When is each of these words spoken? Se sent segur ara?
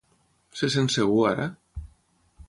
Se 0.61 0.69
sent 0.75 0.89
segur 0.93 1.21
ara? 1.33 1.45